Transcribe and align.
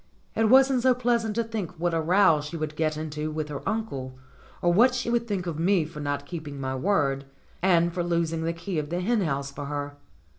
It 0.33 0.49
wasn't 0.49 0.81
so 0.81 0.95
pleasant 0.95 1.35
to 1.35 1.43
think 1.43 1.77
what 1.79 1.93
a 1.93 2.01
row 2.01 2.41
she 2.41 2.57
would 2.57 2.75
get 2.75 2.97
into 2.97 3.29
with 3.29 3.49
her 3.49 3.61
uncle, 3.69 4.17
or 4.59 4.73
what 4.73 4.95
she 4.95 5.11
would 5.11 5.27
think 5.27 5.45
of 5.45 5.59
me 5.59 5.85
for 5.85 5.99
not 5.99 6.25
keeping 6.25 6.59
my 6.59 6.75
word, 6.75 7.25
and 7.61 7.93
for 7.93 8.03
losing 8.03 8.41
the 8.41 8.51
key 8.51 8.79
of 8.79 8.89
the 8.89 9.01
hen 9.01 9.21
house 9.21 9.51
for 9.51 9.65
her. 9.65 9.95